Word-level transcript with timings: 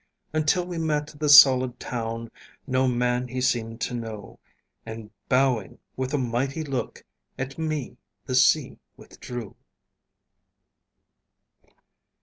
Until 0.33 0.65
we 0.65 0.79
met 0.79 1.13
the 1.19 1.29
solid 1.29 1.79
town, 1.79 2.31
No 2.65 2.87
man 2.87 3.27
he 3.27 3.39
seemed 3.39 3.79
to 3.81 3.93
know; 3.93 4.39
And 4.83 5.11
bowing 5.29 5.77
with 5.95 6.11
a 6.11 6.17
mighty 6.17 6.63
look 6.63 7.03
At 7.37 7.59
me, 7.59 7.97
the 8.25 8.33
sea 8.33 8.79
withdrew. 8.97 9.55